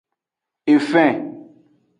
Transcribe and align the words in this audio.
Efen. 0.75 1.17